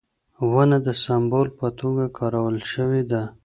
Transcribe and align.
ونه 0.51 0.77
د 0.87 0.89
سمبول 1.03 1.47
په 1.59 1.67
توګه 1.79 2.05
کارول 2.17 2.57
شوې 2.71 3.01
ده. 3.11 3.23